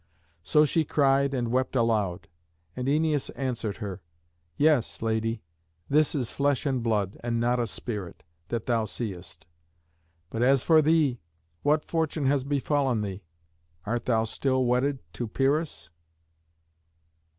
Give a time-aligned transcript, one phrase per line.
[0.41, 2.27] So she cried and wept aloud.
[2.75, 4.01] And Æneas answered her:
[4.57, 5.43] "Yes, lady,
[5.89, 9.45] this is flesh and blood, and not a spirit, that thou seest.
[10.31, 11.19] But as for thee,
[11.61, 13.21] what fortune has befallen thee?
[13.85, 15.91] Art thou still wedded to Pyrrhus?"